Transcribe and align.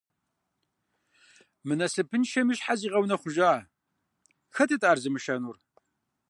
Мы 1.67 1.73
насыпыншэми 1.79 2.53
щхьэ 2.57 2.73
зигъэунэхъужа? 2.79 3.51
Хэтыт 4.55 4.83
ар 4.89 4.97
зымышэнур? 5.03 5.57